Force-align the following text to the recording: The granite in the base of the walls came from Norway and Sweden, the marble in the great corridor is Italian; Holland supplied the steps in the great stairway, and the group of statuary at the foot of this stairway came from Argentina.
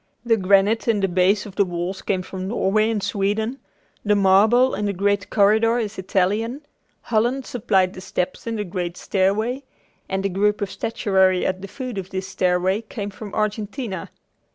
The 0.25 0.35
granite 0.35 0.87
in 0.87 0.99
the 1.01 1.07
base 1.07 1.45
of 1.45 1.55
the 1.57 1.63
walls 1.63 2.01
came 2.01 2.23
from 2.23 2.47
Norway 2.47 2.89
and 2.89 3.03
Sweden, 3.03 3.59
the 4.03 4.15
marble 4.15 4.73
in 4.73 4.85
the 4.85 4.93
great 4.93 5.29
corridor 5.29 5.77
is 5.77 5.99
Italian; 5.99 6.65
Holland 7.03 7.45
supplied 7.45 7.93
the 7.93 8.01
steps 8.01 8.47
in 8.47 8.55
the 8.55 8.63
great 8.63 8.97
stairway, 8.97 9.61
and 10.09 10.23
the 10.23 10.29
group 10.29 10.59
of 10.59 10.71
statuary 10.71 11.45
at 11.45 11.61
the 11.61 11.67
foot 11.67 11.99
of 11.99 12.09
this 12.09 12.27
stairway 12.27 12.81
came 12.81 13.11
from 13.11 13.31
Argentina. 13.35 14.09